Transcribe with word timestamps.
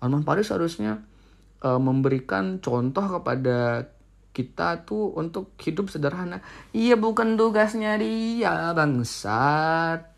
Arman 0.00 0.24
Paris 0.24 0.48
harusnya 0.48 1.04
uh, 1.60 1.76
memberikan 1.76 2.56
contoh 2.64 3.04
kepada 3.20 3.92
kita 4.32 4.88
tuh 4.88 5.12
untuk 5.12 5.52
hidup 5.60 5.92
sederhana. 5.92 6.40
Iya 6.72 6.96
bukan 6.96 7.36
tugasnya 7.36 8.00
dia 8.00 8.72
bangsat. 8.72 10.08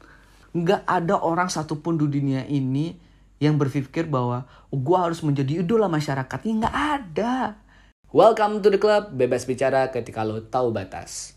Nggak 0.54 0.82
ada 0.86 1.18
orang 1.18 1.50
satupun 1.50 1.98
di 1.98 2.06
dunia 2.06 2.46
ini 2.46 2.94
yang 3.42 3.58
berpikir 3.58 4.06
bahwa 4.06 4.46
oh, 4.70 4.78
gue 4.78 4.94
harus 4.94 5.18
menjadi 5.26 5.66
idola 5.66 5.90
masyarakat. 5.90 6.38
Ini 6.46 6.54
nggak 6.62 6.78
ada. 6.78 7.58
Welcome 8.12 8.62
to 8.62 8.68
the 8.70 8.78
club, 8.78 9.10
bebas 9.16 9.48
bicara 9.48 9.90
ketika 9.90 10.22
lo 10.22 10.44
tahu 10.46 10.70
batas. 10.70 11.34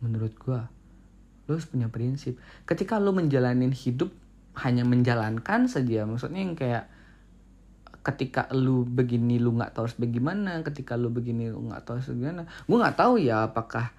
Menurut 0.00 0.34
gue, 0.40 0.60
lo 1.46 1.50
harus 1.54 1.68
punya 1.68 1.92
prinsip. 1.92 2.40
Ketika 2.64 2.96
lo 2.96 3.12
menjalanin 3.12 3.70
hidup 3.70 4.23
hanya 4.54 4.86
menjalankan 4.86 5.66
saja, 5.66 6.06
maksudnya 6.06 6.40
yang 6.42 6.54
kayak 6.54 6.84
ketika 8.04 8.52
lu 8.52 8.84
begini 8.84 9.40
lu 9.40 9.56
nggak 9.56 9.72
tahu 9.72 9.88
harus 9.88 9.96
bagaimana 9.96 10.60
ketika 10.60 10.92
lu 10.94 11.08
begini 11.08 11.48
lu 11.48 11.64
nggak 11.72 11.82
tahu 11.88 11.98
harus 11.98 12.12
bagaimana. 12.12 12.44
Gue 12.68 12.78
nggak 12.78 12.98
tahu 13.00 13.14
ya 13.16 13.48
apakah 13.48 13.90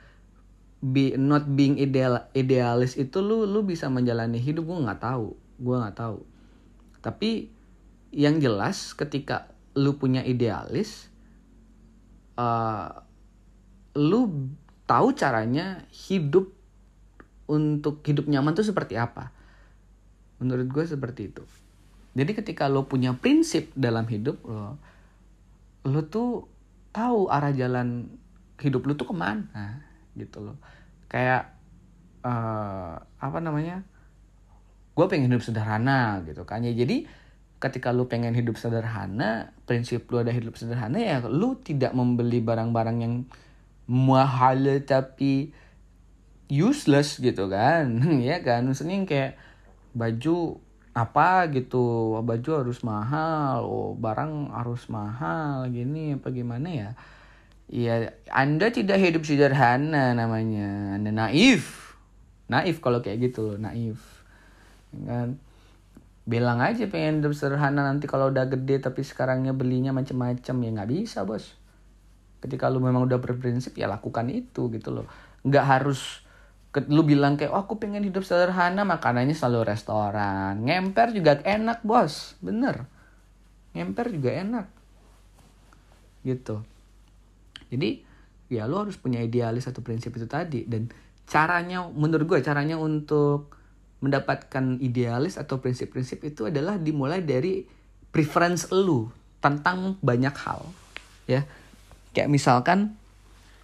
be 0.86 1.18
not 1.18 1.50
being 1.50 1.82
ideal 1.82 2.30
idealis 2.38 2.94
itu 3.02 3.18
lu 3.20 3.50
lu 3.50 3.66
bisa 3.66 3.90
menjalani 3.90 4.38
hidup. 4.38 4.64
Gue 4.64 4.80
nggak 4.86 5.02
tahu. 5.02 5.34
Gue 5.58 5.76
nggak 5.82 5.98
tahu. 5.98 6.20
Tapi 7.02 7.50
yang 8.16 8.40
jelas 8.40 8.94
ketika 8.96 9.52
lu 9.76 10.00
punya 10.00 10.24
idealis 10.24 11.12
uh, 12.40 13.04
lu 13.98 14.48
tahu 14.88 15.12
caranya 15.18 15.84
hidup 15.92 16.48
untuk 17.50 18.00
hidup 18.08 18.30
nyaman 18.32 18.56
tuh 18.56 18.64
seperti 18.64 18.96
apa 18.96 19.35
menurut 20.40 20.68
gue 20.68 20.86
seperti 20.86 21.32
itu 21.32 21.44
jadi 22.16 22.32
ketika 22.32 22.72
lo 22.72 22.88
punya 22.88 23.12
prinsip 23.12 23.76
dalam 23.76 24.08
hidup 24.08 24.40
lo, 24.48 24.80
lo 25.84 26.02
tuh 26.08 26.48
tahu 26.96 27.28
arah 27.28 27.52
jalan 27.52 28.08
hidup 28.64 28.88
lo 28.88 28.96
tuh 28.96 29.12
ke 29.12 29.16
mana 29.16 29.84
gitu 30.16 30.40
loh. 30.40 30.56
Kayak 31.12 31.60
uh, 32.24 33.04
apa 33.20 33.38
namanya? 33.44 33.84
Gue 34.96 35.12
pengen 35.12 35.28
hidup 35.28 35.44
sederhana 35.44 36.24
gitu 36.24 36.48
kan 36.48 36.64
ya. 36.64 36.72
Jadi 36.72 37.04
ketika 37.60 37.92
lu 37.92 38.08
pengen 38.08 38.32
hidup 38.32 38.56
sederhana, 38.56 39.52
prinsip 39.68 40.08
lu 40.08 40.24
ada 40.24 40.32
hidup 40.32 40.56
sederhana 40.56 40.96
ya 40.96 41.20
lu 41.28 41.60
tidak 41.60 41.92
membeli 41.92 42.40
barang-barang 42.40 42.98
yang 43.04 43.16
mahal 43.92 44.64
tapi 44.88 45.52
useless 46.48 47.20
gitu 47.20 47.52
kan. 47.52 48.00
ya 48.24 48.40
kan? 48.40 48.64
Maksudnya 48.72 49.04
kayak 49.04 49.32
baju 49.96 50.60
apa 50.96 51.48
gitu? 51.56 52.16
Baju 52.20 52.50
harus 52.64 52.84
mahal. 52.84 53.64
Oh 53.64 53.92
barang 53.96 54.52
harus 54.52 54.88
mahal. 54.92 55.72
Gini 55.72 56.20
apa 56.20 56.30
gimana 56.30 56.68
ya? 56.68 56.90
Ya 57.66 58.14
anda 58.30 58.70
tidak 58.70 59.00
hidup 59.00 59.24
sederhana 59.24 60.12
namanya. 60.16 61.00
Anda 61.00 61.12
naif. 61.16 61.96
Naif 62.52 62.84
kalau 62.84 63.00
kayak 63.00 63.32
gitu 63.32 63.56
loh 63.56 63.58
naif. 63.58 64.00
Kan? 64.94 65.40
Bilang 66.26 66.58
aja 66.64 66.90
pengen 66.92 67.24
hidup 67.24 67.36
sederhana 67.36 67.86
nanti 67.86 68.08
kalau 68.08 68.32
udah 68.32 68.48
gede 68.52 68.84
tapi 68.84 69.04
sekarangnya 69.04 69.56
belinya 69.56 69.96
macam-macam 69.96 70.56
ya 70.64 70.70
nggak 70.76 70.90
bisa 70.92 71.28
bos. 71.28 71.56
Ketika 72.44 72.70
lu 72.70 72.78
memang 72.78 73.10
udah 73.10 73.18
berprinsip 73.18 73.74
ya 73.76 73.90
lakukan 73.90 74.30
itu 74.30 74.70
gitu 74.70 74.90
loh. 74.94 75.08
Nggak 75.44 75.66
harus 75.66 76.25
lu 76.92 77.08
bilang 77.08 77.40
kayak 77.40 77.56
oh 77.56 77.64
aku 77.64 77.80
pengen 77.80 78.04
hidup 78.04 78.28
sederhana 78.28 78.84
makanannya 78.84 79.32
selalu 79.32 79.72
restoran. 79.72 80.60
Ngemper 80.68 81.16
juga 81.16 81.40
enak 81.40 81.86
bos. 81.88 82.36
Bener. 82.44 82.84
Ngemper 83.72 84.12
juga 84.12 84.32
enak. 84.36 84.66
Gitu. 86.28 86.60
Jadi 87.72 87.90
ya 88.52 88.68
lu 88.68 88.76
harus 88.84 89.00
punya 89.00 89.24
idealis 89.24 89.72
atau 89.72 89.80
prinsip 89.80 90.12
itu 90.20 90.28
tadi. 90.28 90.68
Dan 90.68 90.92
caranya 91.24 91.88
menurut 91.88 92.28
gue 92.28 92.40
caranya 92.44 92.76
untuk 92.76 93.56
mendapatkan 94.04 94.78
idealis 94.84 95.40
atau 95.40 95.58
prinsip-prinsip 95.64 96.22
itu 96.28 96.52
adalah 96.52 96.76
dimulai 96.78 97.24
dari 97.24 97.66
preference 98.12 98.70
lu 98.76 99.08
tentang 99.40 99.96
banyak 100.04 100.36
hal. 100.44 100.62
Ya. 101.26 101.48
Kayak 102.12 102.32
misalkan 102.32 103.00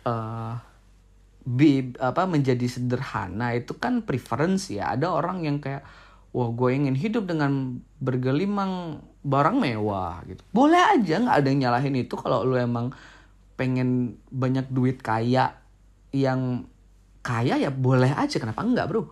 uh, 0.07 0.70
be, 1.41 1.97
apa 1.97 2.29
menjadi 2.29 2.69
sederhana 2.69 3.57
itu 3.57 3.73
kan 3.77 4.01
preference 4.05 4.69
ya. 4.69 4.93
Ada 4.93 5.09
orang 5.09 5.41
yang 5.45 5.57
kayak 5.57 5.81
wah 6.31 6.47
gue 6.53 6.69
ingin 6.71 6.95
hidup 6.95 7.27
dengan 7.27 7.83
bergelimang 7.99 9.03
barang 9.21 9.59
mewah 9.59 10.23
gitu. 10.25 10.41
Boleh 10.53 10.79
aja 10.79 11.19
nggak 11.21 11.37
ada 11.43 11.47
yang 11.51 11.59
nyalahin 11.69 11.95
itu 11.97 12.15
kalau 12.17 12.43
lu 12.47 12.55
emang 12.57 12.91
pengen 13.59 14.17
banyak 14.33 14.65
duit 14.73 15.03
kaya 15.03 15.53
yang 16.15 16.65
kaya 17.21 17.57
ya 17.57 17.69
boleh 17.69 18.13
aja. 18.15 18.39
Kenapa 18.39 18.63
enggak 18.65 18.89
bro? 18.89 19.05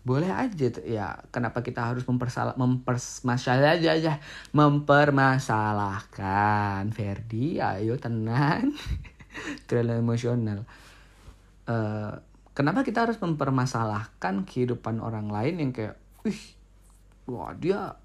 Boleh 0.00 0.32
aja 0.32 0.70
ya. 0.84 1.18
Kenapa 1.34 1.62
kita 1.66 1.82
harus 1.92 2.04
mempersalah 2.06 2.54
mempermasalah 2.58 3.70
aja 3.78 3.92
aja 3.96 4.20
mempermasalahkan? 4.54 6.92
Ferdi 6.94 7.58
ayo 7.58 7.96
tenang. 7.98 8.72
Terlalu 9.70 10.02
emosional 10.02 10.66
uh, 11.68 12.12
kenapa 12.54 12.86
kita 12.86 13.08
harus 13.08 13.18
mempermasalahkan 13.18 14.46
kehidupan 14.46 15.02
orang 15.02 15.28
lain 15.28 15.54
yang 15.60 15.70
kayak 15.74 15.96
wih 16.24 16.40
wah 17.28 17.52
dia 17.56 17.96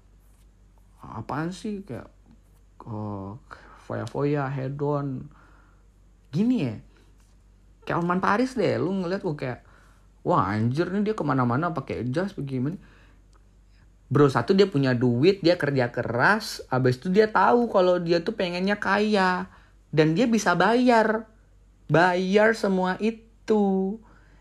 apaan 1.00 1.54
sih? 1.54 1.84
Kayak 1.86 2.10
oh, 2.84 3.38
foya-foya 3.86 4.50
hedon 4.50 5.30
gini 6.34 6.68
ya 6.68 6.76
kayak 7.86 8.02
Alman 8.02 8.18
Paris 8.18 8.58
deh 8.58 8.76
lu 8.76 8.92
ngeliat 8.92 9.22
gue 9.22 9.36
kayak 9.38 9.62
wah 10.26 10.52
anjir 10.52 10.90
nih 10.90 11.06
dia 11.06 11.14
ke 11.14 11.22
mana-mana 11.22 11.70
pakai 11.70 12.02
jas 12.10 12.34
bagaimana 12.34 12.76
bro 14.10 14.26
satu 14.26 14.52
dia 14.52 14.66
punya 14.66 14.90
duit 14.92 15.38
dia 15.40 15.54
kerja 15.54 15.94
keras 15.94 16.66
abis 16.66 16.98
itu 16.98 17.14
dia 17.14 17.30
tahu 17.30 17.70
kalau 17.70 18.02
dia 18.02 18.20
tuh 18.20 18.34
pengennya 18.34 18.74
kaya 18.76 19.46
dan 19.96 20.12
dia 20.12 20.28
bisa 20.28 20.52
bayar. 20.52 21.24
Bayar 21.86 22.52
semua 22.58 22.98
itu 22.98 23.22
itu. 23.46 23.94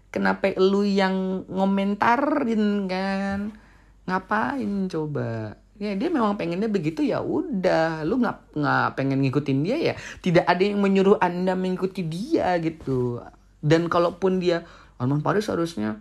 Kenapa 0.09 0.49
lu 0.57 0.81
yang 0.81 1.45
ngomentarin 1.45 2.89
kan? 2.89 3.53
Ngapain 4.09 4.89
coba? 4.89 5.61
Ya 5.77 5.91
dia 5.93 6.07
memang 6.09 6.39
pengennya 6.39 6.65
begitu 6.65 7.05
ya 7.05 7.21
udah. 7.21 8.01
Lu 8.01 8.17
nggak 8.17 8.57
nggak 8.57 8.87
pengen 8.97 9.21
ngikutin 9.21 9.59
dia 9.61 9.77
ya 9.77 9.93
tidak 10.25 10.49
ada 10.49 10.63
yang 10.65 10.81
menyuruh 10.81 11.21
anda 11.21 11.53
mengikuti 11.53 12.01
dia 12.01 12.57
gitu. 12.57 13.21
Dan 13.61 13.85
kalaupun 13.91 14.41
dia 14.41 14.65
Arman 14.97 15.21
Paris 15.21 15.51
harusnya 15.51 15.99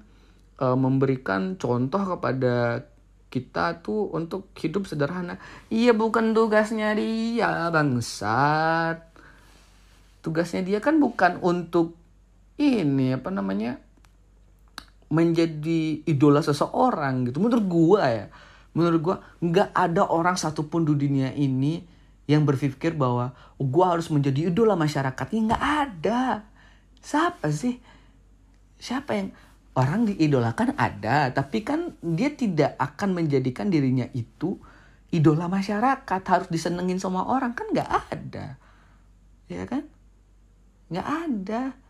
uh, 0.62 0.78
memberikan 0.78 1.58
contoh 1.58 2.16
kepada 2.16 2.86
kita 3.34 3.82
tuh 3.82 4.14
untuk 4.14 4.54
hidup 4.54 4.86
sederhana. 4.86 5.42
Iya 5.74 5.90
bukan 5.90 6.30
tugasnya 6.38 6.94
dia 6.94 7.66
bangsat. 7.74 9.10
Tugasnya 10.22 10.62
dia 10.62 10.78
kan 10.78 11.02
bukan 11.02 11.42
untuk 11.42 11.98
ini 12.58 13.14
apa 13.14 13.30
namanya 13.34 13.82
menjadi 15.10 16.02
idola 16.06 16.40
seseorang 16.42 17.30
gitu. 17.30 17.38
Menurut 17.42 17.66
gua 17.66 18.02
ya 18.10 18.26
menurut 18.74 19.00
gua 19.02 19.16
nggak 19.38 19.70
ada 19.70 20.02
orang 20.10 20.34
satupun 20.34 20.82
di 20.82 20.98
dunia 20.98 21.30
ini 21.30 21.86
yang 22.26 22.42
berpikir 22.42 22.98
bahwa 22.98 23.30
gua 23.58 23.94
harus 23.94 24.10
menjadi 24.10 24.50
idola 24.50 24.74
masyarakat 24.74 25.26
ini 25.34 25.40
nggak 25.50 25.64
ada. 25.64 26.22
Siapa 26.98 27.50
sih? 27.54 27.78
Siapa 28.80 29.10
yang 29.14 29.28
orang 29.74 30.06
diidolakan 30.06 30.78
ada 30.78 31.34
tapi 31.34 31.66
kan 31.66 31.98
dia 32.02 32.30
tidak 32.30 32.78
akan 32.78 33.18
menjadikan 33.18 33.70
dirinya 33.70 34.06
itu 34.14 34.58
idola 35.10 35.46
masyarakat. 35.50 36.22
Harus 36.26 36.48
disenengin 36.50 36.98
sama 36.98 37.26
orang 37.26 37.54
kan 37.54 37.70
nggak 37.70 37.90
ada. 38.10 38.58
Ya 39.46 39.62
kan? 39.68 39.86
Nggak 40.90 41.06
ada 41.06 41.83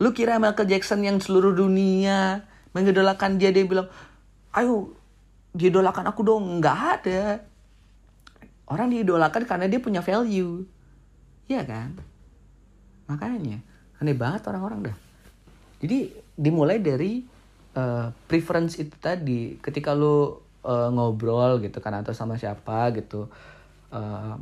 Lu 0.00 0.16
kira 0.16 0.40
Michael 0.40 0.66
Jackson 0.66 1.04
yang 1.04 1.20
seluruh 1.20 1.52
dunia 1.52 2.48
mengidolakan 2.72 3.36
dia 3.36 3.52
dia 3.52 3.68
bilang, 3.68 3.86
ayo 4.56 4.96
diidolakan 5.52 6.08
aku 6.08 6.20
dong. 6.24 6.44
Nggak 6.58 6.78
ada. 7.00 7.44
Orang 8.64 8.90
diidolakan 8.90 9.44
karena 9.44 9.68
dia 9.68 9.78
punya 9.82 10.00
value. 10.00 10.64
Iya 11.46 11.62
kan? 11.68 12.00
Makanya 13.10 13.60
aneh 14.00 14.16
banget 14.16 14.48
orang-orang 14.48 14.90
dah. 14.90 14.96
Jadi 15.84 16.08
dimulai 16.32 16.80
dari 16.80 17.20
uh, 17.76 18.08
preference 18.24 18.80
itu 18.80 18.96
tadi. 18.96 19.60
Ketika 19.60 19.92
lu 19.92 20.40
uh, 20.64 20.88
ngobrol 20.88 21.60
gitu 21.60 21.76
kan 21.84 22.00
atau 22.00 22.16
sama 22.16 22.40
siapa 22.40 22.88
gitu. 22.96 23.28
Uh, 23.90 24.38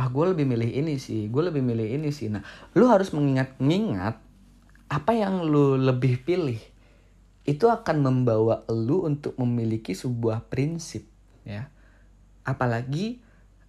ah 0.00 0.08
gue 0.08 0.24
lebih 0.32 0.48
milih 0.48 0.70
ini 0.80 0.96
sih 0.96 1.28
gue 1.28 1.42
lebih 1.44 1.60
milih 1.60 1.84
ini 1.84 2.08
sih 2.08 2.32
nah 2.32 2.40
lu 2.72 2.88
harus 2.88 3.12
mengingat-ingat 3.12 4.29
apa 4.90 5.14
yang 5.14 5.46
lu 5.46 5.78
lebih 5.78 6.26
pilih 6.26 6.58
itu 7.46 7.66
akan 7.70 8.02
membawa 8.02 8.66
lu 8.68 9.06
untuk 9.06 9.38
memiliki 9.38 9.94
sebuah 9.94 10.50
prinsip 10.50 11.06
ya. 11.46 11.70
Apalagi 12.42 13.22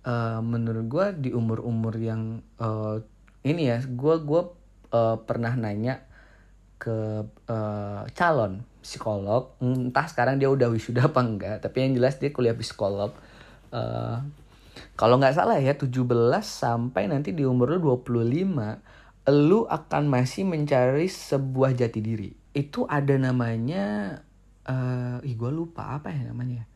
uh, 0.06 0.42
menurut 0.42 0.86
gue 0.90 1.06
di 1.18 1.30
umur 1.32 1.62
umur 1.62 1.94
yang 1.96 2.42
uh, 2.58 3.00
ini 3.46 3.70
ya 3.70 3.80
gue 3.86 4.16
gue 4.26 4.42
uh, 4.94 5.18
pernah 5.24 5.54
nanya 5.54 6.02
ke 6.82 7.26
uh, 7.46 8.02
calon 8.18 8.66
psikolog 8.82 9.54
entah 9.62 10.10
sekarang 10.10 10.42
dia 10.42 10.50
udah 10.50 10.74
wisuda 10.74 11.06
apa 11.14 11.22
enggak 11.22 11.56
tapi 11.62 11.86
yang 11.86 11.94
jelas 11.94 12.18
dia 12.18 12.34
kuliah 12.34 12.58
psikolog 12.58 13.14
uh, 13.70 14.18
kalau 14.98 15.22
nggak 15.22 15.38
salah 15.38 15.62
ya 15.62 15.78
17 15.78 16.02
sampai 16.42 17.06
nanti 17.06 17.38
di 17.38 17.46
umur 17.46 17.78
lu 17.78 17.94
25 18.02 19.11
lu 19.30 19.70
akan 19.70 20.10
masih 20.10 20.48
mencari 20.48 21.06
sebuah 21.06 21.78
jati 21.78 22.00
diri. 22.02 22.30
Itu 22.56 22.90
ada 22.90 23.14
namanya 23.20 24.18
uh, 24.66 25.22
ih 25.22 25.36
gue 25.38 25.52
lupa 25.54 25.98
apa 26.00 26.10
ya 26.10 26.26
namanya 26.26 26.72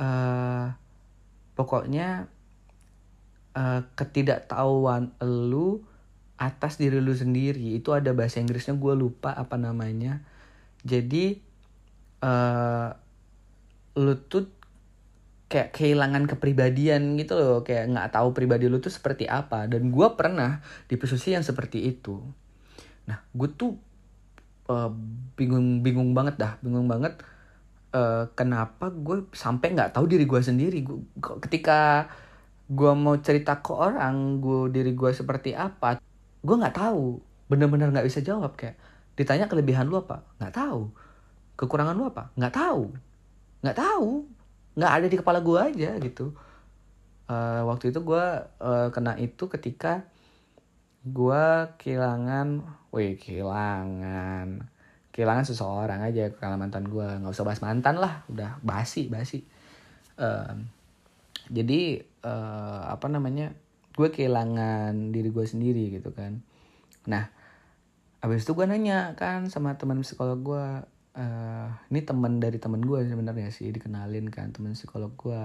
uh, 0.00 0.66
pokoknya 1.54 2.26
uh, 3.52 3.80
ketidaktahuan 3.94 5.12
lu 5.20 5.84
atas 6.40 6.80
diri 6.80 6.98
lu 7.04 7.12
sendiri. 7.12 7.76
Itu 7.76 7.92
ada 7.92 8.16
bahasa 8.16 8.40
Inggrisnya 8.40 8.74
gue 8.80 8.94
lupa 8.96 9.36
apa 9.36 9.60
namanya. 9.60 10.24
Jadi 10.80 11.36
uh, 12.24 12.88
lu 14.00 14.16
tuh 14.24 14.48
kayak 15.50 15.74
kehilangan 15.74 16.30
kepribadian 16.30 17.18
gitu 17.18 17.34
loh. 17.34 17.58
Kayak 17.66 17.90
nggak 17.90 18.08
tahu 18.14 18.30
pribadi 18.30 18.70
lu 18.70 18.78
tuh 18.78 18.94
seperti 18.94 19.26
apa. 19.26 19.66
Dan 19.66 19.90
gue 19.90 20.08
pernah 20.14 20.62
di 20.86 20.94
posisi 20.94 21.34
yang 21.34 21.42
seperti 21.42 21.90
itu. 21.90 22.22
Nah 23.10 23.18
gue 23.34 23.48
tuh 23.58 23.74
uh, 24.70 24.90
bingung 25.34 25.82
bingung 25.82 26.14
banget 26.14 26.38
dah. 26.38 26.52
Bingung 26.62 26.86
banget 26.86 27.18
uh, 27.98 28.30
kenapa 28.38 28.94
gue 28.94 29.26
sampai 29.34 29.74
nggak 29.74 29.98
tahu 29.98 30.06
diri 30.06 30.22
gue 30.22 30.38
sendiri. 30.38 30.86
Gua, 30.86 31.02
ketika 31.42 32.06
gue 32.70 32.92
mau 32.94 33.18
cerita 33.18 33.58
ke 33.58 33.74
orang 33.74 34.38
gue 34.38 34.70
diri 34.70 34.94
gue 34.94 35.10
seperti 35.10 35.58
apa 35.58 35.98
gue 36.46 36.56
nggak 36.56 36.78
tahu. 36.78 37.18
Bener-bener 37.50 37.90
nggak 37.90 38.06
bisa 38.06 38.22
jawab 38.22 38.54
kayak 38.54 38.78
ditanya 39.18 39.50
kelebihan 39.50 39.90
lu 39.90 39.98
apa? 39.98 40.22
Nggak 40.38 40.54
tahu. 40.54 40.94
Kekurangan 41.58 41.98
lu 41.98 42.06
apa? 42.06 42.30
Nggak 42.38 42.54
tahu. 42.54 42.94
Nggak 43.66 43.78
tahu 43.82 44.39
nggak 44.80 44.92
ada 44.96 45.06
di 45.12 45.16
kepala 45.20 45.44
gue 45.44 45.60
aja 45.60 46.00
gitu. 46.00 46.32
Uh, 47.28 47.62
waktu 47.68 47.92
itu 47.92 48.00
gue 48.00 48.24
uh, 48.64 48.88
kena 48.90 49.20
itu 49.20 49.44
ketika 49.46 50.08
gue 51.04 51.44
kehilangan 51.76 52.64
wih 52.90 53.20
kehilangan 53.20 54.64
kehilangan 55.12 55.44
seseorang 55.44 56.00
aja 56.00 56.32
kalau 56.32 56.56
mantan 56.56 56.88
gue 56.88 57.04
nggak 57.04 57.28
usah 57.28 57.44
bahas 57.44 57.60
mantan 57.60 58.00
lah 58.00 58.24
udah 58.32 58.56
basi 58.64 59.12
basi. 59.12 59.44
Uh, 60.16 60.64
jadi 61.52 62.08
uh, 62.24 62.88
apa 62.88 63.12
namanya 63.12 63.52
gue 63.92 64.08
kehilangan 64.08 65.12
diri 65.12 65.28
gue 65.28 65.44
sendiri 65.44 66.00
gitu 66.00 66.16
kan. 66.16 66.40
Nah 67.04 67.28
abis 68.24 68.48
itu 68.48 68.52
gue 68.56 68.64
nanya 68.64 69.12
kan 69.16 69.48
sama 69.52 69.76
teman 69.76 70.00
psikolog 70.00 70.40
gue 70.40 70.66
uh, 71.16 71.68
ini 71.90 72.00
teman 72.06 72.38
dari 72.38 72.58
teman 72.60 72.82
gue 72.82 73.02
sebenarnya 73.06 73.50
sih 73.50 73.70
dikenalin 73.70 74.30
kan 74.30 74.54
teman 74.54 74.76
psikolog 74.76 75.14
gue 75.16 75.42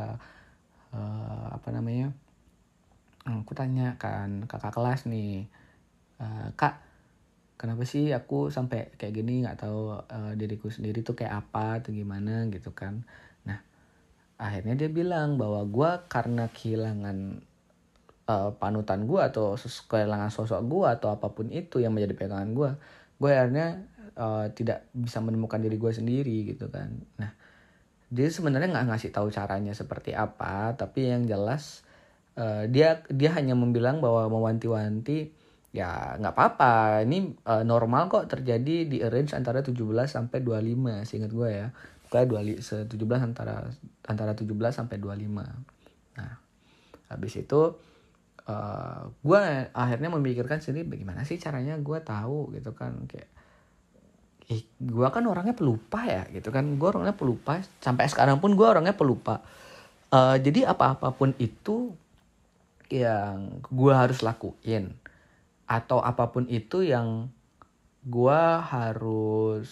uh, 0.93 1.47
apa 1.53 1.69
namanya? 1.73 2.13
Aku 3.25 3.57
tanya 3.57 3.97
kan 3.97 4.45
kakak 4.45 4.73
kelas 4.77 5.09
nih 5.09 5.49
uh, 6.21 6.53
kak 6.53 6.81
kenapa 7.57 7.87
sih 7.87 8.13
aku 8.13 8.53
sampai 8.53 8.93
kayak 8.99 9.15
gini? 9.17 9.41
Nggak 9.41 9.65
tahu 9.65 9.97
uh, 9.97 10.33
diriku 10.37 10.69
sendiri 10.69 11.01
tuh 11.01 11.17
kayak 11.17 11.45
apa 11.45 11.81
atau 11.81 11.89
gimana 11.89 12.45
gitu 12.53 12.69
kan. 12.75 13.01
Nah 13.47 13.59
akhirnya 14.37 14.77
dia 14.77 14.89
bilang 14.91 15.41
bahwa 15.41 15.65
gue 15.65 15.91
karena 16.11 16.45
kehilangan 16.51 17.41
uh, 18.29 18.51
panutan 18.57 19.05
gue 19.05 19.21
atau 19.21 19.55
kehilangan 19.89 20.29
sosok 20.33 20.61
gue 20.65 20.85
atau 20.85 21.09
apa 21.13 21.31
pun 21.31 21.49
itu 21.49 21.81
yang 21.81 21.93
menjadi 21.95 22.13
pegangan 22.13 22.51
gue 22.53 22.71
gue 23.15 23.31
akhirnya 23.31 23.87
uh, 24.19 24.51
tidak 24.51 24.87
bisa 24.91 25.19
menemukan 25.23 25.59
diri 25.59 25.77
gue 25.79 25.91
sendiri 25.91 26.37
gitu 26.51 26.67
kan. 26.71 26.91
Nah 27.19 27.31
dia 28.09 28.27
sebenarnya 28.29 28.71
nggak 28.71 28.87
ngasih 28.95 29.11
tahu 29.11 29.33
caranya 29.33 29.73
seperti 29.73 30.13
apa 30.13 30.77
tapi 30.77 31.09
yang 31.09 31.25
jelas 31.25 31.81
uh, 32.37 32.69
dia 32.69 33.01
dia 33.09 33.33
hanya 33.33 33.57
membilang 33.57 33.99
bahwa 33.99 34.29
mewanti-wanti 34.29 35.33
ya 35.75 36.15
nggak 36.21 36.31
apa-apa 36.31 37.03
ini 37.03 37.35
uh, 37.43 37.65
normal 37.67 38.07
kok 38.07 38.31
terjadi 38.31 38.87
di 38.87 39.03
range 39.03 39.35
antara 39.35 39.59
17 39.59 39.75
sampai 40.07 40.39
25 40.39 41.03
seingat 41.07 41.31
gue 41.33 41.49
ya. 41.51 41.67
Pokoknya 42.05 42.55
17 42.87 42.95
antara 43.19 43.67
antara 44.07 44.31
17 44.37 44.55
sampai 44.71 44.97
25 45.01 46.15
nah 46.15 46.31
habis 47.11 47.33
itu 47.35 47.61
eh, 48.45 49.01
gue 49.09 49.41
akhirnya 49.73 50.09
memikirkan 50.13 50.61
sendiri 50.61 50.85
bagaimana 50.85 51.25
sih 51.25 51.37
caranya 51.41 51.77
gue 51.77 51.99
tahu? 52.01 52.53
Gitu 52.55 52.71
kan 52.77 53.05
kayak 53.09 53.29
eh, 54.51 54.61
gue 54.79 55.07
kan 55.09 55.23
orangnya 55.25 55.57
pelupa 55.57 56.05
ya 56.05 56.23
gitu 56.31 56.49
kan. 56.53 56.65
Gue 56.77 56.89
orangnya 56.93 57.17
pelupa 57.17 57.61
sampai 57.81 58.09
sekarang 58.09 58.37
pun 58.39 58.53
gue 58.53 58.67
orangnya 58.67 58.93
pelupa. 58.93 59.41
Uh, 60.13 60.37
jadi 60.39 60.69
apa 60.71 60.95
apa 60.95 61.11
pun 61.11 61.33
itu 61.41 61.91
yang 62.93 63.59
gue 63.65 63.93
harus 63.93 64.21
lakuin 64.21 64.93
atau 65.65 65.97
apa 65.97 66.29
pun 66.29 66.45
itu 66.45 66.85
yang 66.85 67.33
gue 68.05 68.41
harus 68.61 69.69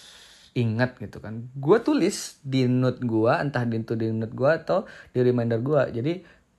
ingat 0.57 0.97
gitu 1.01 1.21
kan. 1.21 1.49
Gue 1.57 1.81
tulis 1.81 2.37
di 2.41 2.65
note 2.65 3.01
gue 3.01 3.33
entah 3.33 3.65
di 3.65 3.77
itu 3.81 3.93
di 3.93 4.09
note 4.09 4.33
gue 4.33 4.51
atau 4.53 4.85
di 5.13 5.19
reminder 5.21 5.61
gue 5.61 5.81
jadi 6.01 6.13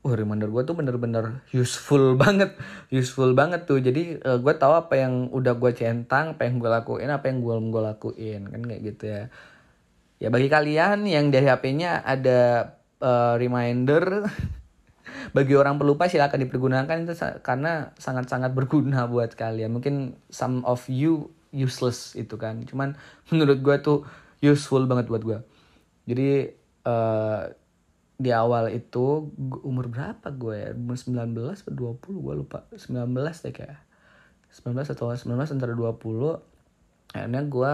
wah 0.04 0.14
reminder 0.14 0.52
gue 0.52 0.62
tuh 0.68 0.76
bener-bener 0.76 1.40
useful 1.50 2.14
banget. 2.22 2.52
Useful 2.92 3.32
banget 3.32 3.64
tuh. 3.64 3.80
Jadi 3.80 4.20
uh, 4.20 4.36
eh, 4.36 4.38
gue 4.38 4.54
tahu 4.54 4.76
apa 4.76 5.00
yang 5.00 5.32
udah 5.32 5.56
gue 5.56 5.72
centang 5.72 6.36
apa 6.36 6.44
yang 6.44 6.60
gue 6.60 6.70
lakuin 6.70 7.08
apa 7.08 7.24
yang 7.32 7.40
gue 7.40 7.54
gue 7.72 7.82
lakuin. 7.82 8.40
Kan 8.52 8.62
kayak 8.68 8.82
gitu 8.84 9.04
ya. 9.08 9.22
Ya 10.22 10.28
bagi 10.30 10.46
kalian 10.52 11.08
yang 11.08 11.32
dari 11.32 11.48
HP-nya 11.48 12.04
ada 12.04 12.72
uh, 13.02 13.34
reminder 13.40 14.28
bagi 15.36 15.54
orang 15.56 15.80
pelupa 15.80 16.06
silakan 16.06 16.44
dipergunakan. 16.44 16.96
Itu 17.08 17.16
karena 17.40 17.96
sangat-sangat 17.96 18.52
berguna 18.52 19.08
buat 19.12 19.32
kalian. 19.32 19.72
Mungkin 19.72 20.20
some 20.28 20.60
of 20.68 20.84
you 20.86 21.32
useless 21.50 22.12
itu 22.12 22.36
kan. 22.36 22.62
Cuman 22.68 22.94
menurut 23.32 23.64
gue 23.64 23.76
tuh 23.80 23.98
useful 24.44 24.84
banget 24.84 25.08
buat 25.08 25.24
gue 25.24 25.40
jadi 26.04 26.52
uh, 26.84 27.42
di 28.14 28.30
awal 28.30 28.70
itu 28.70 29.34
umur 29.66 29.90
berapa 29.90 30.30
gue 30.30 30.54
ya? 30.54 30.70
Umur 30.74 30.94
19 30.94 31.34
atau 31.34 31.72
20 31.98 32.24
gue 32.24 32.34
lupa. 32.38 32.62
19 32.70 33.10
deh 33.14 33.54
kayak. 33.54 33.80
19 34.54 34.94
atau 34.94 35.10
19 35.10 35.34
antara 35.34 35.72
20 35.74 36.54
akhirnya 37.14 37.42
gue 37.46 37.72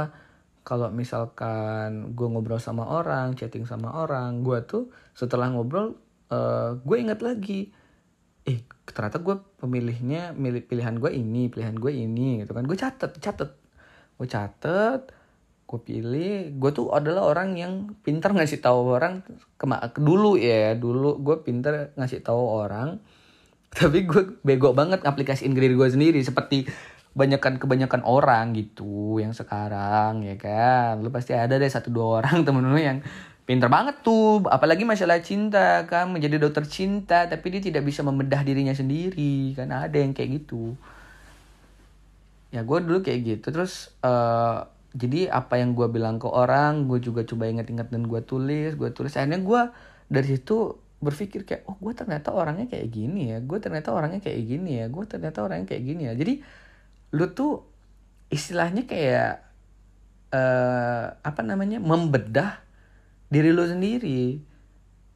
kalau 0.60 0.88
misalkan 0.92 2.12
gue 2.12 2.26
ngobrol 2.28 2.60
sama 2.60 2.84
orang 2.88 3.32
chatting 3.32 3.64
sama 3.64 3.92
orang 3.96 4.44
gue 4.44 4.60
tuh 4.64 4.92
setelah 5.16 5.48
ngobrol 5.48 5.96
uh, 6.32 6.76
gue 6.80 6.96
ingat 6.96 7.20
lagi. 7.20 7.68
Eh 8.48 8.64
ternyata 8.88 9.20
gue 9.20 9.36
pemilihnya 9.60 10.32
milih 10.32 10.64
pilihan 10.64 10.96
gue 10.96 11.12
ini 11.12 11.52
pilihan 11.52 11.76
gue 11.76 11.92
ini 11.92 12.40
gitu 12.44 12.56
kan. 12.56 12.64
Gue 12.64 12.80
catet 12.80 13.12
catet. 13.20 13.52
Gue 14.16 14.28
catet 14.28 15.19
gue 15.70 15.80
pilih 15.86 16.50
gue 16.58 16.70
tuh 16.74 16.90
adalah 16.90 17.30
orang 17.30 17.54
yang 17.54 17.94
pintar 18.02 18.34
ngasih 18.34 18.58
tahu 18.58 18.98
orang 18.98 19.22
kema 19.54 19.78
dulu 19.94 20.34
ya 20.34 20.74
dulu 20.74 21.22
gue 21.22 21.46
pintar 21.46 21.94
ngasih 21.94 22.26
tahu 22.26 22.66
orang 22.66 22.98
tapi 23.78 24.02
gue 24.02 24.42
bego 24.42 24.74
banget 24.74 25.06
aplikasiin 25.06 25.54
diri 25.54 25.78
gue 25.78 25.86
sendiri 25.86 26.18
seperti 26.26 26.66
banyakkan 27.10 27.58
kebanyakan 27.58 28.06
orang 28.06 28.54
gitu 28.54 29.18
yang 29.18 29.34
sekarang 29.34 30.22
ya 30.22 30.38
kan? 30.38 31.02
Lu 31.02 31.10
pasti 31.10 31.34
ada 31.34 31.58
deh 31.58 31.70
satu 31.70 31.90
dua 31.90 32.22
orang 32.22 32.42
temen 32.46 32.62
lu 32.62 32.78
yang 32.78 33.02
pintar 33.46 33.66
banget 33.66 33.98
tuh 34.06 34.46
apalagi 34.46 34.86
masalah 34.86 35.18
cinta 35.22 35.86
kan? 35.90 36.10
Menjadi 36.10 36.38
dokter 36.38 36.66
cinta 36.70 37.26
tapi 37.26 37.50
dia 37.50 37.62
tidak 37.62 37.82
bisa 37.82 38.06
membedah 38.06 38.46
dirinya 38.46 38.74
sendiri 38.74 39.54
karena 39.58 39.90
ada 39.90 39.98
yang 39.98 40.14
kayak 40.14 40.42
gitu. 40.42 40.78
Ya 42.54 42.62
gue 42.62 42.78
dulu 42.78 43.02
kayak 43.02 43.20
gitu. 43.26 43.46
Terus 43.50 43.90
uh, 44.06 44.66
jadi 44.90 45.30
apa 45.30 45.62
yang 45.62 45.78
gue 45.78 45.86
bilang 45.86 46.18
ke 46.18 46.26
orang 46.26 46.90
gue 46.90 46.98
juga 46.98 47.22
coba 47.22 47.46
inget-inget 47.46 47.94
dan 47.94 48.02
gue 48.10 48.20
tulis 48.26 48.74
gue 48.74 48.90
tulis. 48.90 49.14
Akhirnya 49.14 49.38
gue 49.38 49.60
dari 50.10 50.26
situ 50.26 50.74
berpikir 51.00 51.46
kayak 51.46 51.62
oh 51.70 51.78
gue 51.78 51.94
ternyata 51.94 52.34
orangnya 52.34 52.66
kayak 52.66 52.90
gini 52.90 53.30
ya. 53.30 53.38
Gue 53.38 53.62
ternyata 53.62 53.94
orangnya 53.94 54.18
kayak 54.18 54.42
gini 54.42 54.82
ya. 54.82 54.86
Gue 54.90 55.04
ternyata 55.06 55.46
orangnya 55.46 55.66
kayak 55.70 55.84
gini 55.86 56.02
ya. 56.10 56.12
Jadi 56.18 56.34
lu 57.14 57.26
tuh 57.30 57.62
istilahnya 58.34 58.82
kayak 58.90 59.46
uh, 60.34 61.06
apa 61.22 61.40
namanya 61.46 61.78
membedah 61.78 62.58
diri 63.30 63.54
lu 63.54 63.62
sendiri 63.70 64.42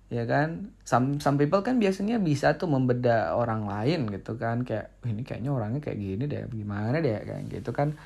ya 0.06 0.22
kan? 0.30 0.70
Some 0.86 1.18
some 1.18 1.34
people 1.34 1.66
kan 1.66 1.82
biasanya 1.82 2.22
bisa 2.22 2.54
tuh 2.54 2.70
membedah 2.70 3.34
orang 3.34 3.66
lain 3.66 4.06
gitu 4.06 4.38
kan. 4.38 4.62
Kayak 4.62 4.94
ini 5.02 5.26
kayaknya 5.26 5.50
orangnya 5.50 5.82
kayak 5.82 5.98
gini 5.98 6.30
deh. 6.30 6.46
Gimana 6.46 7.02
deh? 7.02 7.18
Kayak 7.26 7.42
gitu 7.50 7.74
kan. 7.74 7.98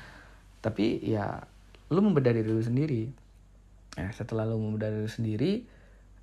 Tapi 0.65 1.05
ya 1.05 1.45
lu 1.89 1.99
membedah 2.05 2.31
diri 2.33 2.49
lu 2.49 2.61
sendiri. 2.61 3.09
Ya 3.97 4.09
setelah 4.13 4.45
lu 4.45 4.61
membedah 4.61 4.93
diri 4.93 5.03
lu 5.05 5.11
sendiri 5.11 5.51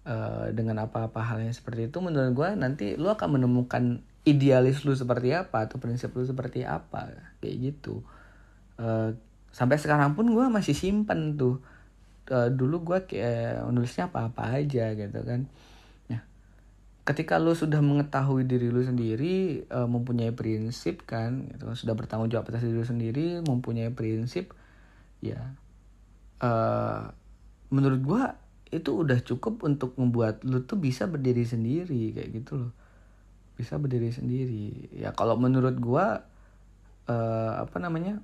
uh, 0.07 0.49
dengan 0.55 0.87
apa-apa 0.87 1.21
hal 1.23 1.43
yang 1.43 1.55
seperti 1.55 1.91
itu 1.91 1.99
menurut 1.99 2.33
gue 2.33 2.49
nanti 2.55 2.87
lu 2.95 3.11
akan 3.11 3.39
menemukan 3.39 4.01
idealis 4.27 4.83
lu 4.83 4.95
seperti 4.95 5.35
apa 5.35 5.71
atau 5.71 5.79
prinsip 5.79 6.15
lu 6.15 6.23
seperti 6.23 6.63
apa 6.63 7.15
kayak 7.43 7.57
gitu. 7.75 8.03
Uh, 8.79 9.15
sampai 9.51 9.79
sekarang 9.79 10.15
pun 10.15 10.31
gue 10.31 10.47
masih 10.47 10.75
simpen 10.75 11.35
tuh. 11.35 11.59
Uh, 12.27 12.51
dulu 12.51 12.83
gue 12.83 12.99
kayak 13.07 13.71
nulisnya 13.71 14.11
apa-apa 14.11 14.63
aja 14.63 14.95
gitu 14.95 15.21
kan. 15.23 15.47
Ya 16.11 16.27
ketika 17.07 17.39
lu 17.39 17.55
sudah 17.55 17.79
mengetahui 17.79 18.51
diri 18.51 18.67
lu 18.67 18.83
sendiri 18.83 19.63
uh, 19.71 19.87
mempunyai 19.87 20.35
prinsip 20.35 21.07
kan 21.07 21.47
gitu 21.55 21.71
sudah 21.79 21.95
bertanggung 21.95 22.27
jawab 22.35 22.51
atas 22.51 22.67
diri 22.67 22.75
lu 22.75 22.83
sendiri 22.83 23.27
mempunyai 23.47 23.95
prinsip 23.95 24.51
ya. 25.33 25.43
Uh, 26.37 27.11
menurut 27.73 28.01
gue 28.05 28.23
itu 28.75 28.91
udah 28.91 29.19
cukup 29.23 29.63
untuk 29.63 29.95
membuat 29.95 30.43
lu 30.43 30.67
tuh 30.67 30.77
bisa 30.77 31.07
berdiri 31.07 31.47
sendiri 31.47 32.13
kayak 32.13 32.31
gitu 32.43 32.53
loh. 32.67 32.73
Bisa 33.55 33.79
berdiri 33.79 34.11
sendiri. 34.11 34.91
Ya 34.93 35.15
kalau 35.15 35.39
menurut 35.39 35.79
gua 35.79 36.27
uh, 37.07 37.53
apa 37.63 37.77
namanya 37.79 38.21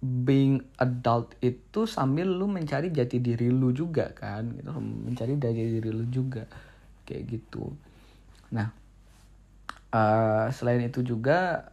being 0.00 0.62
adult 0.78 1.34
itu 1.42 1.88
sambil 1.88 2.30
lu 2.30 2.46
mencari 2.46 2.94
jati 2.94 3.18
diri 3.18 3.48
lu 3.50 3.72
juga 3.72 4.12
kan 4.12 4.46
gitu 4.54 4.70
mencari 4.78 5.34
jati 5.40 5.80
diri 5.80 5.90
lu 5.90 6.06
juga 6.06 6.46
kayak 7.02 7.22
gitu. 7.26 7.74
Nah 8.54 8.70
uh, 9.90 10.46
selain 10.54 10.86
itu 10.86 11.02
juga 11.02 11.70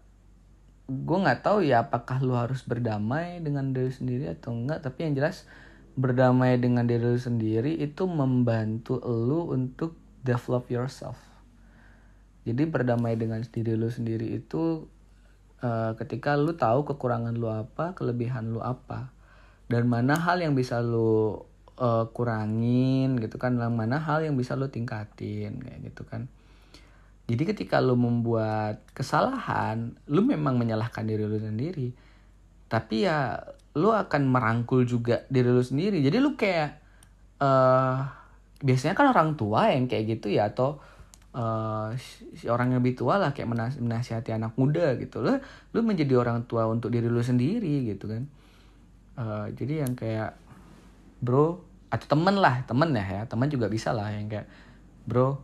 gue 0.88 1.18
nggak 1.18 1.42
tahu 1.46 1.64
ya 1.64 1.88
apakah 1.88 2.20
lu 2.20 2.36
harus 2.36 2.64
berdamai 2.68 3.40
dengan 3.40 3.72
diri 3.72 3.92
sendiri 3.92 4.32
atau 4.32 4.52
enggak 4.52 4.84
tapi 4.84 5.08
yang 5.08 5.16
jelas 5.16 5.48
berdamai 5.96 6.60
dengan 6.60 6.84
diri 6.90 7.04
lu 7.04 7.20
sendiri 7.20 7.80
itu 7.80 8.04
membantu 8.10 9.00
lu 9.04 9.48
untuk 9.54 9.96
develop 10.26 10.68
yourself 10.68 11.16
jadi 12.44 12.68
berdamai 12.68 13.16
dengan 13.16 13.40
diri 13.40 13.80
lu 13.80 13.88
sendiri 13.88 14.36
itu 14.36 14.84
uh, 15.64 15.92
ketika 15.96 16.36
lu 16.36 16.54
tahu 16.60 16.84
kekurangan 16.84 17.34
lu 17.34 17.48
apa, 17.48 17.96
kelebihan 17.96 18.52
lu 18.52 18.60
apa, 18.60 19.16
dan 19.72 19.88
mana 19.88 20.20
hal 20.20 20.44
yang 20.44 20.54
bisa 20.54 20.84
lu 20.84 21.40
uh, 21.80 22.06
kurangin 22.12 23.16
gitu 23.24 23.40
kan, 23.40 23.56
dan 23.56 23.72
mana 23.74 24.04
hal 24.04 24.28
yang 24.28 24.36
bisa 24.36 24.60
lu 24.60 24.68
tingkatin 24.68 25.64
kayak 25.64 25.80
gitu 25.88 26.04
kan. 26.04 26.28
Jadi 27.24 27.44
ketika 27.48 27.80
lu 27.80 27.96
membuat 27.96 28.84
kesalahan, 28.92 29.96
lu 30.12 30.28
memang 30.28 30.60
menyalahkan 30.60 31.08
diri 31.08 31.24
lu 31.24 31.40
sendiri. 31.40 31.96
Tapi 32.68 33.08
ya 33.08 33.40
lu 33.80 33.96
akan 33.96 34.28
merangkul 34.28 34.84
juga 34.84 35.24
diri 35.32 35.48
lu 35.48 35.64
sendiri. 35.64 36.04
Jadi 36.04 36.18
lu 36.20 36.36
kayak 36.36 36.84
uh, 37.40 38.04
biasanya 38.64 38.96
kan 38.96 39.08
orang 39.12 39.36
tua 39.40 39.72
yang 39.72 39.88
kayak 39.88 40.20
gitu 40.20 40.36
ya 40.36 40.52
atau 40.52 40.80
uh, 41.36 41.92
si 42.38 42.48
orang 42.48 42.72
yang 42.72 42.80
lebih 42.80 42.96
tua 42.96 43.20
lah 43.20 43.36
kayak 43.36 43.50
menas 43.50 43.76
menasihati 43.76 44.32
anak 44.32 44.56
muda 44.56 44.96
gitu 44.96 45.20
lo 45.20 45.42
lu 45.76 45.80
menjadi 45.84 46.16
orang 46.16 46.48
tua 46.48 46.70
untuk 46.70 46.94
diri 46.94 47.12
lu 47.12 47.20
sendiri 47.20 47.92
gitu 47.92 48.08
kan 48.08 48.24
uh, 49.20 49.46
jadi 49.52 49.84
yang 49.84 49.94
kayak 49.98 50.38
bro 51.20 51.60
atau 51.92 52.08
temen 52.08 52.40
lah 52.40 52.64
temen 52.66 52.90
ya 52.96 53.06
ya 53.06 53.22
temen 53.28 53.52
juga 53.52 53.68
bisa 53.68 53.92
lah 53.92 54.10
yang 54.16 54.32
kayak 54.32 54.48
bro 55.04 55.38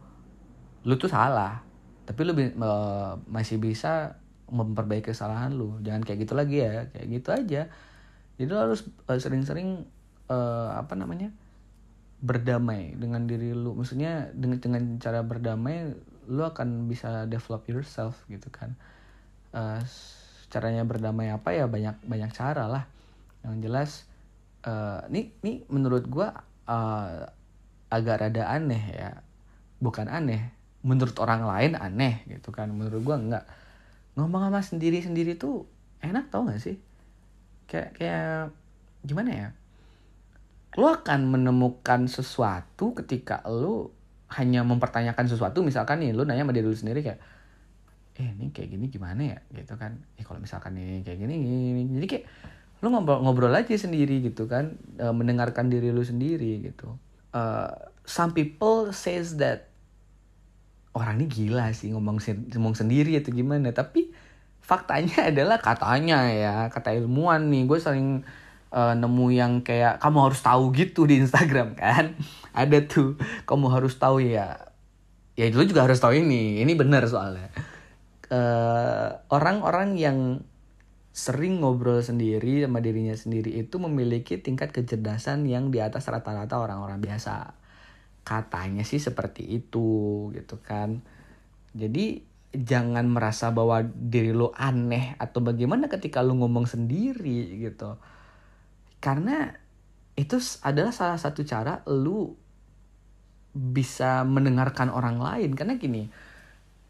lu 0.88 0.96
tuh 0.96 1.12
salah 1.12 1.60
tapi 2.10 2.26
lu 2.26 2.34
uh, 2.34 3.22
masih 3.30 3.62
bisa 3.62 4.18
memperbaiki 4.50 5.14
kesalahan 5.14 5.54
lu. 5.54 5.78
Jangan 5.86 6.02
kayak 6.02 6.26
gitu 6.26 6.34
lagi 6.34 6.58
ya. 6.66 6.90
Kayak 6.90 7.08
gitu 7.14 7.30
aja. 7.30 7.62
Jadi 8.34 8.50
lu 8.50 8.58
harus 8.58 8.82
sering-sering 9.06 9.86
uh, 10.26 10.34
uh, 10.34 10.82
apa 10.82 10.98
namanya 10.98 11.30
berdamai 12.18 12.98
dengan 12.98 13.30
diri 13.30 13.54
lu. 13.54 13.78
Maksudnya 13.78 14.34
dengan 14.34 14.58
dengan 14.58 14.98
cara 14.98 15.22
berdamai 15.22 15.94
lu 16.26 16.42
akan 16.42 16.90
bisa 16.90 17.30
develop 17.30 17.70
yourself 17.70 18.26
gitu 18.26 18.50
kan. 18.50 18.74
Uh, 19.54 19.78
caranya 20.50 20.82
berdamai 20.82 21.30
apa 21.30 21.54
ya 21.54 21.70
banyak 21.70 22.02
banyak 22.10 22.34
cara 22.34 22.66
lah. 22.66 22.84
Yang 23.46 23.56
jelas 23.70 23.90
uh, 24.66 25.06
nih 25.14 25.30
nih 25.46 25.62
menurut 25.70 26.10
gua 26.10 26.42
uh, 26.66 27.30
agak 27.94 28.26
rada 28.26 28.50
aneh 28.50 28.84
ya. 28.98 29.22
Bukan 29.78 30.10
aneh 30.10 30.59
menurut 30.80 31.16
orang 31.20 31.44
lain 31.44 31.76
aneh 31.76 32.24
gitu 32.28 32.50
kan. 32.56 32.72
Menurut 32.72 33.02
gua 33.04 33.18
enggak. 33.20 33.46
Ngomong 34.16 34.52
sama 34.52 34.62
sendiri 34.64 35.00
sendiri 35.04 35.36
tuh 35.36 35.68
enak 36.04 36.32
tau 36.32 36.48
gak 36.48 36.60
sih? 36.60 36.80
Kayak 37.68 37.96
kayak 38.00 38.52
gimana 39.04 39.32
ya? 39.32 39.50
Lo 40.80 40.92
akan 40.92 41.30
menemukan 41.32 42.08
sesuatu 42.08 42.96
ketika 42.96 43.44
lo 43.48 43.92
hanya 44.32 44.64
mempertanyakan 44.64 45.26
sesuatu. 45.28 45.64
Misalkan 45.66 46.04
nih 46.04 46.12
lo 46.16 46.24
nanya 46.24 46.44
sama 46.48 46.56
diri 46.56 46.68
lo 46.68 46.76
sendiri 46.76 47.02
kayak 47.04 47.20
eh 48.20 48.36
ini 48.36 48.52
kayak 48.52 48.70
gini 48.76 48.86
gimana 48.92 49.22
ya? 49.36 49.40
Gitu 49.52 49.76
kan. 49.80 50.00
Eh 50.20 50.24
kalau 50.28 50.40
misalkan 50.44 50.76
nih 50.76 51.04
kayak 51.04 51.20
gini, 51.20 51.36
gini 51.40 51.82
jadi 52.00 52.08
kayak 52.08 52.26
lo 52.80 52.88
ngobrol 52.96 53.20
ngobrol 53.24 53.52
aja 53.52 53.76
sendiri 53.76 54.24
gitu 54.24 54.48
kan. 54.48 54.76
E, 54.96 55.06
mendengarkan 55.12 55.68
diri 55.68 55.92
lo 55.92 56.04
sendiri 56.04 56.64
gitu. 56.64 56.96
Uh, 57.30 57.70
some 58.10 58.34
people 58.34 58.90
says 58.90 59.38
that 59.38 59.69
orang 60.94 61.22
ini 61.22 61.26
gila 61.30 61.70
sih 61.74 61.94
ngomong 61.94 62.18
ngomong 62.54 62.76
sendiri 62.76 63.18
atau 63.20 63.32
gimana. 63.34 63.72
Tapi 63.74 64.10
faktanya 64.62 65.26
adalah 65.32 65.58
katanya 65.62 66.30
ya 66.30 66.56
kata 66.70 66.94
ilmuwan 66.98 67.50
nih 67.50 67.66
gue 67.66 67.80
sering 67.82 68.22
uh, 68.74 68.94
nemu 68.94 69.28
yang 69.34 69.54
kayak 69.66 70.02
kamu 70.02 70.30
harus 70.30 70.42
tahu 70.42 70.74
gitu 70.74 71.06
di 71.10 71.22
Instagram 71.22 71.78
kan? 71.78 72.18
Ada 72.62 72.86
tuh 72.86 73.18
kamu 73.46 73.66
harus 73.70 73.98
tahu 73.98 74.24
ya. 74.24 74.70
Ya 75.40 75.48
lu 75.56 75.64
juga 75.64 75.88
harus 75.88 76.02
tahu 76.04 76.20
ini 76.20 76.60
ini 76.60 76.76
benar 76.76 77.08
soalnya. 77.08 77.48
Eh, 78.30 79.10
orang-orang 79.34 79.98
uh, 79.98 80.02
yang 80.06 80.18
sering 81.10 81.66
ngobrol 81.66 82.00
sendiri 82.00 82.62
sama 82.62 82.80
dirinya 82.80 83.18
sendiri 83.18 83.58
itu 83.58 83.76
memiliki 83.82 84.38
tingkat 84.38 84.70
kecerdasan 84.70 85.50
yang 85.50 85.74
di 85.74 85.82
atas 85.82 86.06
rata-rata 86.08 86.62
orang-orang 86.62 87.02
biasa 87.02 87.59
katanya 88.30 88.86
sih 88.86 89.02
seperti 89.02 89.42
itu 89.50 90.30
gitu 90.38 90.62
kan. 90.62 91.02
Jadi 91.74 92.22
jangan 92.54 93.10
merasa 93.10 93.50
bahwa 93.50 93.82
diri 93.82 94.30
lo 94.30 94.54
aneh 94.54 95.18
atau 95.18 95.42
bagaimana 95.42 95.90
ketika 95.90 96.22
lo 96.22 96.38
ngomong 96.38 96.70
sendiri 96.70 97.58
gitu. 97.66 97.98
Karena 99.02 99.50
itu 100.14 100.38
adalah 100.62 100.94
salah 100.94 101.18
satu 101.18 101.42
cara 101.42 101.82
lu 101.90 102.30
bisa 103.58 104.22
mendengarkan 104.22 104.94
orang 104.94 105.18
lain. 105.18 105.58
Karena 105.58 105.82
gini 105.82 106.06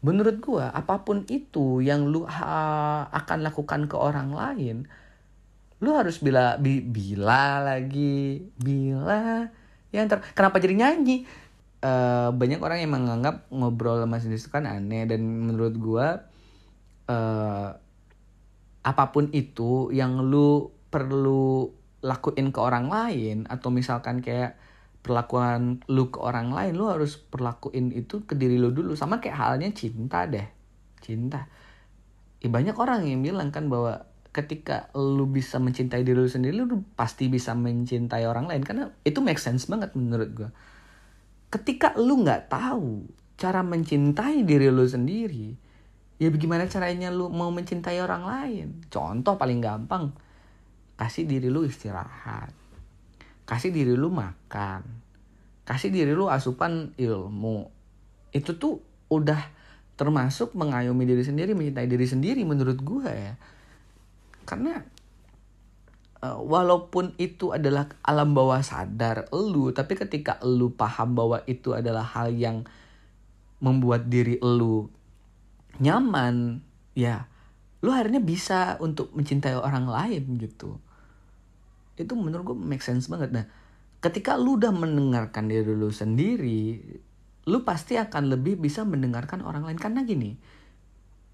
menurut 0.00 0.40
gua 0.40 0.72
apa 0.72 1.04
pun 1.04 1.28
itu 1.28 1.84
yang 1.84 2.08
lu 2.08 2.24
akan 2.24 3.38
lakukan 3.44 3.84
ke 3.84 3.96
orang 4.00 4.32
lain 4.32 4.88
lu 5.80 5.96
harus 5.96 6.20
bila 6.20 6.60
bi, 6.60 6.84
bila 6.84 7.60
lagi 7.64 8.44
bila 8.60 9.48
yang 9.90 10.06
ter 10.06 10.22
kenapa 10.34 10.62
jadi 10.62 10.74
nyanyi? 10.74 11.26
Uh, 11.80 12.28
banyak 12.36 12.60
orang 12.60 12.84
yang 12.84 12.92
menganggap 12.92 13.48
ngobrol 13.48 13.96
sama 14.04 14.20
sendiri 14.20 14.36
itu 14.36 14.52
kan 14.52 14.68
aneh 14.68 15.08
dan 15.08 15.24
menurut 15.24 15.74
gua 15.80 16.28
uh, 17.08 17.72
apa 18.84 19.04
pun 19.12 19.32
itu 19.32 19.88
yang 19.88 20.20
lu 20.20 20.68
perlu 20.92 21.72
lakuin 22.00 22.52
ke 22.52 22.60
orang 22.60 22.88
lain 22.88 23.44
atau 23.48 23.68
misalkan 23.72 24.24
kayak 24.24 24.56
perlakuan 25.00 25.80
lu 25.88 26.12
ke 26.12 26.20
orang 26.20 26.52
lain 26.52 26.76
lu 26.76 26.88
harus 26.88 27.16
perlakuin 27.16 27.92
itu 27.92 28.24
ke 28.24 28.36
diri 28.36 28.60
lu 28.60 28.72
dulu. 28.72 28.92
Sama 28.96 29.20
kayak 29.20 29.36
halnya 29.36 29.68
cinta 29.72 30.28
deh. 30.28 30.44
Cinta. 31.00 31.48
Ya, 32.40 32.48
banyak 32.48 32.76
orang 32.76 33.04
yang 33.04 33.20
bilang 33.20 33.52
kan 33.52 33.68
bahwa 33.68 34.09
ketika 34.30 34.94
lu 34.94 35.26
bisa 35.26 35.58
mencintai 35.58 36.06
diri 36.06 36.18
lu 36.18 36.30
sendiri 36.30 36.54
lu 36.54 36.86
pasti 36.94 37.26
bisa 37.26 37.52
mencintai 37.54 38.24
orang 38.26 38.46
lain. 38.46 38.62
Karena 38.62 38.90
itu 39.02 39.18
make 39.18 39.42
sense 39.42 39.66
banget 39.66 39.94
menurut 39.98 40.30
gue 40.32 40.50
ketika 41.50 41.98
lu 41.98 42.22
nggak 42.22 42.46
tahu 42.46 43.10
cara 43.34 43.66
mencintai 43.66 44.46
diri 44.46 44.70
lu 44.70 44.86
sendiri 44.86 45.58
ya 46.22 46.30
bagaimana 46.30 46.70
caranya 46.70 47.10
lu 47.10 47.28
mau 47.28 47.50
mencintai 47.50 47.98
orang 47.98 48.22
lain? 48.24 48.66
Contoh 48.86 49.34
paling 49.34 49.58
gampang 49.58 50.14
kasih 50.94 51.26
diri 51.26 51.50
lu 51.50 51.66
istirahat. 51.66 52.54
Kasih 53.48 53.74
diri 53.74 53.98
lu 53.98 54.14
makan. 54.14 54.84
Kasih 55.66 55.90
diri 55.90 56.14
lu 56.14 56.30
asupan 56.30 56.94
ilmu. 56.94 57.66
Itu 58.30 58.54
tuh 58.60 58.78
udah 59.10 59.42
termasuk 59.98 60.54
mengayomi 60.54 61.02
diri 61.02 61.24
sendiri 61.26 61.52
mencintai 61.56 61.88
diri 61.90 62.06
sendiri 62.06 62.40
menurut 62.46 62.78
gue 62.78 63.10
ya 63.10 63.34
karena 64.50 64.82
uh, 66.26 66.38
walaupun 66.42 67.14
itu 67.22 67.54
adalah 67.54 67.86
alam 68.02 68.34
bawah 68.34 68.58
sadar 68.60 69.30
lu 69.30 69.70
tapi 69.70 69.94
ketika 69.94 70.42
lu 70.42 70.74
paham 70.74 71.14
bahwa 71.14 71.46
itu 71.46 71.70
adalah 71.70 72.02
hal 72.02 72.34
yang 72.34 72.66
membuat 73.62 74.10
diri 74.10 74.40
lu 74.42 74.90
nyaman 75.78 76.64
ya 76.98 77.30
lu 77.80 77.88
akhirnya 77.94 78.20
bisa 78.20 78.76
untuk 78.80 79.08
mencintai 79.16 79.56
orang 79.56 79.88
lain 79.88 80.36
gitu. 80.36 80.76
Itu 81.96 82.12
menurut 82.12 82.52
gue 82.52 82.56
make 82.56 82.84
sense 82.84 83.08
banget. 83.08 83.32
Nah 83.32 83.48
ketika 84.04 84.36
lu 84.36 84.60
udah 84.60 84.72
mendengarkan 84.72 85.48
diri 85.48 85.72
lu 85.72 85.88
sendiri 85.88 86.80
lu 87.48 87.64
pasti 87.64 87.96
akan 87.96 88.36
lebih 88.36 88.60
bisa 88.60 88.84
mendengarkan 88.84 89.40
orang 89.40 89.64
lain. 89.64 89.80
Karena 89.80 90.04
gini 90.04 90.36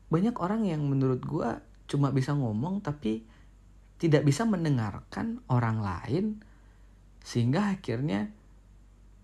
banyak 0.06 0.38
orang 0.38 0.62
yang 0.70 0.86
menurut 0.86 1.18
gua 1.26 1.58
cuma 1.86 2.10
bisa 2.10 2.34
ngomong 2.34 2.82
tapi 2.82 3.22
tidak 3.96 4.26
bisa 4.28 4.44
mendengarkan 4.44 5.40
orang 5.48 5.80
lain 5.80 6.24
sehingga 7.24 7.74
akhirnya 7.74 8.30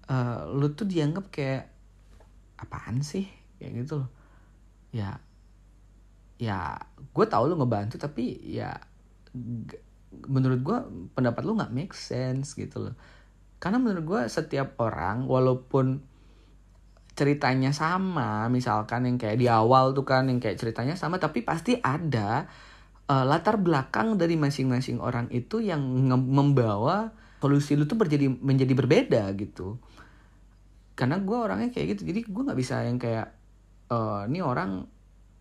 uh, 0.08 0.48
lu 0.48 0.72
tuh 0.74 0.88
dianggap 0.88 1.30
kayak 1.30 1.70
apaan 2.58 3.04
sih? 3.04 3.28
Kayak 3.58 3.86
gitu 3.86 3.94
loh. 4.02 4.10
Ya 4.90 5.20
ya 6.42 6.74
gue 7.14 7.26
tau 7.30 7.46
lu 7.46 7.54
ngebantu 7.54 8.02
tapi 8.02 8.34
ya 8.42 8.74
menurut 10.26 10.60
gue 10.66 10.78
pendapat 11.14 11.42
lu 11.46 11.54
nggak 11.54 11.74
make 11.74 11.94
sense 11.94 12.58
gitu 12.58 12.90
loh. 12.90 12.96
Karena 13.62 13.78
menurut 13.78 14.04
gue 14.04 14.22
setiap 14.26 14.74
orang 14.82 15.30
walaupun 15.30 16.02
ceritanya 17.12 17.76
sama 17.76 18.48
misalkan 18.48 19.04
yang 19.04 19.16
kayak 19.20 19.36
di 19.36 19.46
awal 19.48 19.92
tuh 19.92 20.08
kan 20.08 20.32
yang 20.32 20.40
kayak 20.40 20.56
ceritanya 20.56 20.96
sama 20.96 21.20
tapi 21.20 21.44
pasti 21.44 21.76
ada 21.76 22.48
uh, 23.12 23.24
latar 23.28 23.60
belakang 23.60 24.16
dari 24.16 24.40
masing-masing 24.40 24.96
orang 25.02 25.28
itu 25.28 25.60
yang 25.60 25.82
membawa 26.08 27.12
solusi 27.42 27.74
lu 27.74 27.84
tuh 27.84 27.98
menjadi 27.98 28.30
menjadi 28.30 28.72
berbeda 28.72 29.22
gitu. 29.36 29.76
Karena 30.96 31.18
gue 31.18 31.36
orangnya 31.36 31.68
kayak 31.74 31.98
gitu 31.98 32.02
jadi 32.08 32.20
gue 32.24 32.42
nggak 32.48 32.60
bisa 32.60 32.86
yang 32.86 32.96
kayak 32.96 33.34
uh, 33.90 34.24
ini 34.30 34.40
orang 34.40 34.86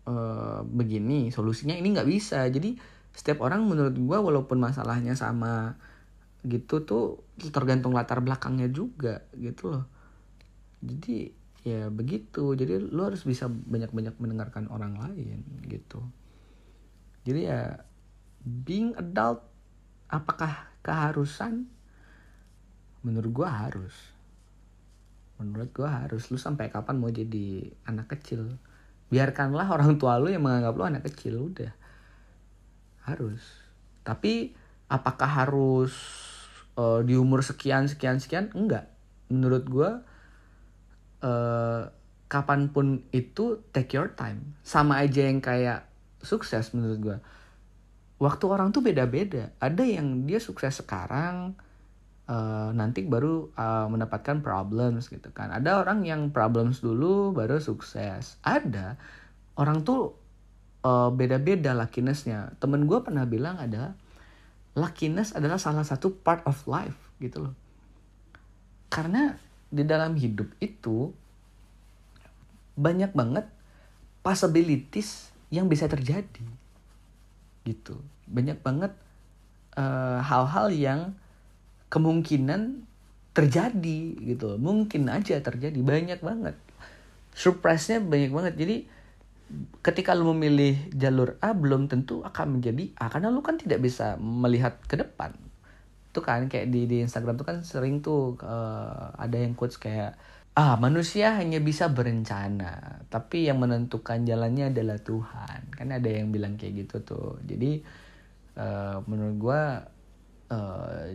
uh, 0.08 0.60
begini 0.66 1.30
solusinya 1.32 1.72
ini 1.78 1.94
nggak 1.94 2.08
bisa. 2.08 2.44
Jadi 2.50 2.76
setiap 3.12 3.44
orang 3.44 3.64
menurut 3.64 3.94
gue 3.96 4.18
walaupun 4.18 4.58
masalahnya 4.60 5.16
sama 5.16 5.76
gitu 6.42 6.82
tuh 6.82 7.22
tergantung 7.54 7.94
latar 7.94 8.18
belakangnya 8.18 8.68
juga 8.68 9.22
gitu 9.38 9.70
loh. 9.72 9.84
Jadi 10.82 11.41
ya 11.62 11.88
begitu. 11.88 12.54
Jadi 12.58 12.78
lo 12.90 13.10
harus 13.10 13.22
bisa 13.22 13.46
banyak-banyak 13.46 14.18
mendengarkan 14.18 14.66
orang 14.70 14.98
lain 14.98 15.46
gitu. 15.66 16.02
Jadi 17.22 17.46
ya 17.46 17.78
being 18.42 18.98
adult 18.98 19.46
apakah 20.10 20.68
keharusan? 20.82 21.70
Menurut 23.02 23.30
gue 23.30 23.48
harus. 23.48 23.94
Menurut 25.38 25.70
gue 25.74 25.86
harus. 25.86 26.26
Lu 26.30 26.38
sampai 26.38 26.70
kapan 26.70 26.98
mau 26.98 27.10
jadi 27.10 27.70
anak 27.86 28.18
kecil? 28.18 28.58
Biarkanlah 29.10 29.66
orang 29.70 29.98
tua 29.98 30.18
lu 30.18 30.30
yang 30.30 30.42
menganggap 30.42 30.74
lu 30.74 30.84
anak 30.86 31.02
kecil 31.10 31.50
udah. 31.50 31.72
Harus. 33.06 33.42
Tapi 34.02 34.54
apakah 34.86 35.26
harus 35.26 35.94
uh, 36.78 37.02
di 37.02 37.18
umur 37.18 37.42
sekian 37.42 37.86
sekian 37.90 38.22
sekian? 38.22 38.50
Enggak. 38.54 38.90
Menurut 39.30 39.66
gue 39.66 39.90
uh, 41.22 41.88
kapan 42.26 42.68
pun 42.68 43.06
itu 43.14 43.64
take 43.70 43.96
your 43.96 44.12
time. 44.12 44.58
Sama 44.66 45.00
aja 45.00 45.24
yang 45.24 45.40
kayak 45.40 45.88
sukses 46.22 46.70
menurut 46.70 46.98
gue 47.02 47.18
waktu 48.22 48.44
orang 48.46 48.70
tuh 48.70 48.86
beda-beda. 48.86 49.50
Ada 49.58 49.82
yang 49.82 50.22
dia 50.30 50.38
sukses 50.38 50.78
sekarang 50.78 51.58
uh, 52.30 52.70
nanti 52.70 53.02
baru 53.02 53.50
uh, 53.58 53.90
mendapatkan 53.90 54.38
problems 54.38 55.10
gitu 55.10 55.34
kan. 55.34 55.50
Ada 55.50 55.82
orang 55.82 56.06
yang 56.06 56.30
problems 56.30 56.78
dulu 56.78 57.34
baru 57.34 57.58
sukses. 57.58 58.38
Ada. 58.46 58.94
Orang 59.58 59.82
tuh 59.82 60.14
uh, 60.86 61.10
beda-beda 61.10 61.74
luckinessnya 61.74 62.54
temen 62.62 62.86
gue 62.86 63.02
pernah 63.02 63.26
bilang 63.26 63.58
ada 63.58 63.98
luckiness 64.78 65.34
adalah 65.34 65.58
salah 65.58 65.82
satu 65.82 66.14
part 66.22 66.46
of 66.46 66.62
life 66.70 67.10
gitu 67.18 67.50
loh. 67.50 67.54
Karena 68.86 69.34
di 69.72 69.88
dalam 69.88 70.12
hidup 70.20 70.52
itu 70.60 71.08
banyak 72.76 73.16
banget 73.16 73.48
possibilities 74.20 75.32
yang 75.48 75.66
bisa 75.66 75.88
terjadi 75.88 76.44
gitu. 77.64 77.96
Banyak 78.28 78.60
banget 78.60 78.92
hal-hal 80.22 80.68
uh, 80.68 80.76
yang 80.76 81.00
kemungkinan 81.88 82.84
terjadi 83.32 84.00
gitu. 84.20 84.60
Mungkin 84.60 85.08
aja 85.08 85.40
terjadi 85.40 85.80
banyak 85.80 86.20
banget. 86.20 86.56
Surprise-nya 87.32 88.04
banyak 88.04 88.32
banget. 88.32 88.54
Jadi 88.60 88.76
ketika 89.80 90.16
lu 90.16 90.32
memilih 90.32 90.76
jalur 90.96 91.36
A 91.40 91.52
belum 91.52 91.88
tentu 91.88 92.24
akan 92.24 92.60
menjadi 92.60 92.92
A 92.96 93.12
karena 93.12 93.28
lu 93.28 93.44
kan 93.44 93.60
tidak 93.60 93.84
bisa 93.84 94.16
melihat 94.20 94.80
ke 94.88 94.96
depan 94.96 95.36
itu 96.12 96.20
kan 96.20 96.44
kayak 96.44 96.68
di 96.68 96.84
di 96.84 97.00
Instagram 97.00 97.40
tuh 97.40 97.46
kan 97.48 97.64
sering 97.64 98.04
tuh 98.04 98.36
uh, 98.44 99.16
ada 99.16 99.40
yang 99.40 99.56
quotes 99.56 99.80
kayak 99.80 100.12
ah 100.52 100.76
manusia 100.76 101.32
hanya 101.40 101.56
bisa 101.64 101.88
berencana 101.88 103.00
tapi 103.08 103.48
yang 103.48 103.56
menentukan 103.64 104.20
jalannya 104.28 104.68
adalah 104.68 105.00
Tuhan. 105.00 105.72
Kan 105.72 105.88
ada 105.88 106.08
yang 106.12 106.28
bilang 106.28 106.60
kayak 106.60 106.84
gitu 106.84 106.96
tuh. 107.00 107.40
Jadi 107.48 107.80
uh, 108.60 109.00
menurut 109.08 109.36
gue 109.40 109.62
uh, 110.52 111.08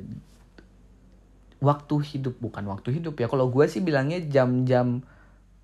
waktu 1.62 1.95
hidup 2.01 2.41
bukan 2.41 2.65
waktu 2.65 2.97
hidup 2.97 3.17
ya 3.21 3.29
kalau 3.29 3.49
gue 3.53 3.65
sih 3.69 3.86
bilangnya 3.86 4.21
jam-jam 4.25 5.05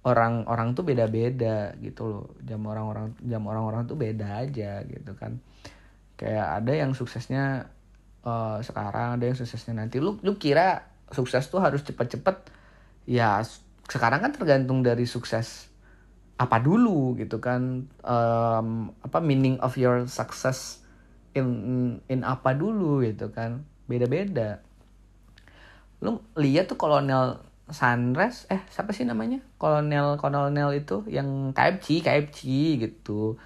orang-orang 0.06 0.78
tuh 0.78 0.86
beda-beda 0.86 1.74
gitu 1.82 2.02
loh. 2.06 2.26
Jam 2.46 2.62
orang-orang 2.70 3.18
jam 3.26 3.42
orang-orang 3.50 3.90
tuh 3.90 3.98
beda 3.98 4.46
aja 4.46 4.86
gitu 4.86 5.18
kan. 5.18 5.42
Kayak 6.22 6.62
ada 6.62 6.74
yang 6.78 6.94
suksesnya 6.94 7.74
uh, 8.24 8.58
sekarang 8.64 9.20
ada 9.20 9.24
yang 9.24 9.38
suksesnya 9.38 9.78
nanti. 9.78 10.00
Lu 10.00 10.20
lu 10.24 10.36
kira 10.40 10.88
sukses 11.12 11.48
tuh 11.48 11.62
harus 11.62 11.84
cepet-cepet? 11.86 12.50
Ya 13.08 13.44
sekarang 13.88 14.24
kan 14.24 14.32
tergantung 14.32 14.82
dari 14.82 15.04
sukses 15.04 15.70
apa 16.40 16.60
dulu 16.60 17.16
gitu 17.20 17.38
kan. 17.44 17.88
Um, 18.02 18.92
apa 19.04 19.20
meaning 19.20 19.60
of 19.62 19.76
your 19.78 20.08
success 20.10 20.82
in 21.36 22.00
in 22.08 22.26
apa 22.26 22.56
dulu 22.56 23.04
gitu 23.04 23.30
kan. 23.30 23.68
Beda-beda. 23.86 24.64
Lu 26.04 26.24
lihat 26.40 26.72
tuh 26.72 26.80
kolonel 26.80 27.40
Sunrise 27.72 28.44
eh 28.52 28.60
siapa 28.68 28.92
sih 28.92 29.08
namanya? 29.08 29.40
Kolonel 29.56 30.20
kolonel 30.20 30.76
itu 30.76 31.08
yang 31.08 31.56
KFC 31.56 32.04
KFC 32.04 32.42
gitu. 32.80 33.40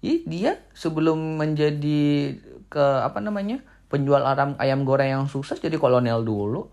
Ih, 0.00 0.24
dia 0.24 0.64
sebelum 0.72 1.36
menjadi 1.36 2.32
ke 2.72 2.84
apa 3.04 3.20
namanya 3.20 3.60
penjual 3.90 4.22
ayam 4.22 4.54
ayam 4.62 4.86
goreng 4.86 5.10
yang 5.10 5.24
sukses 5.26 5.58
jadi 5.58 5.74
kolonel 5.76 6.22
dulu 6.22 6.70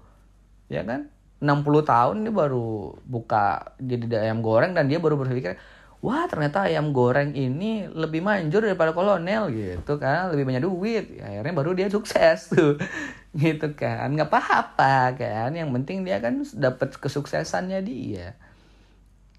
ya 0.69 0.85
kan? 0.85 1.09
60 1.37 1.85
tahun 1.85 2.15
dia 2.25 2.33
baru 2.33 2.97
buka 3.05 3.77
jadi 3.77 4.29
ayam 4.29 4.41
goreng 4.41 4.73
dan 4.73 4.89
dia 4.89 4.97
baru 4.97 5.21
berpikir 5.21 5.57
wah 6.01 6.25
ternyata 6.29 6.65
ayam 6.69 6.93
goreng 6.93 7.33
ini 7.33 7.89
lebih 7.89 8.21
manjur 8.21 8.61
daripada 8.61 8.93
kolonel 8.93 9.49
gitu 9.49 9.97
kan? 9.97 10.29
Lebih 10.33 10.45
banyak 10.45 10.63
duit. 10.63 11.05
Akhirnya 11.17 11.53
baru 11.57 11.73
dia 11.73 11.89
sukses 11.89 12.53
tuh 12.53 12.77
gitu 13.41 13.73
kan? 13.73 14.13
Nggak 14.13 14.29
apa-apa 14.29 15.17
kan? 15.17 15.49
Yang 15.57 15.69
penting 15.81 15.97
dia 16.05 16.21
kan 16.21 16.45
dapat 16.53 16.97
kesuksesannya 16.97 17.81
dia. 17.81 18.37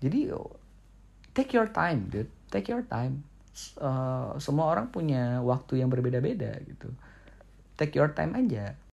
Jadi 0.02 0.30
take 1.34 1.54
your 1.54 1.70
time 1.70 2.10
dude. 2.10 2.30
Take 2.50 2.70
your 2.70 2.82
time. 2.86 3.22
Uh, 3.78 4.38
semua 4.38 4.70
orang 4.70 4.86
punya 4.94 5.42
waktu 5.42 5.82
yang 5.82 5.90
berbeda-beda 5.90 6.62
gitu 6.62 6.94
take 7.78 7.94
your 7.94 8.10
time 8.10 8.34
aja 8.34 8.74